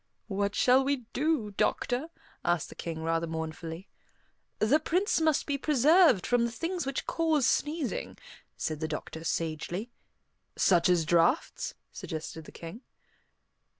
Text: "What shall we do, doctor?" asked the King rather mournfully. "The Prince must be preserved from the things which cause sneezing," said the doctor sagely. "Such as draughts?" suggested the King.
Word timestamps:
"What 0.29 0.55
shall 0.55 0.83
we 0.83 1.05
do, 1.13 1.51
doctor?" 1.51 2.07
asked 2.43 2.69
the 2.69 2.73
King 2.73 3.03
rather 3.03 3.27
mournfully. 3.27 3.87
"The 4.57 4.79
Prince 4.79 5.21
must 5.21 5.45
be 5.45 5.59
preserved 5.59 6.25
from 6.25 6.43
the 6.43 6.51
things 6.51 6.87
which 6.87 7.05
cause 7.05 7.45
sneezing," 7.47 8.17
said 8.57 8.79
the 8.79 8.87
doctor 8.87 9.23
sagely. 9.23 9.91
"Such 10.55 10.89
as 10.89 11.05
draughts?" 11.05 11.75
suggested 11.91 12.45
the 12.45 12.51
King. 12.51 12.81